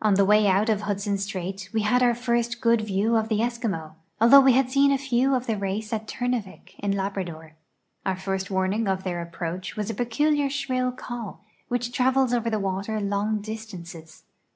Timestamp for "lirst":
2.14-2.60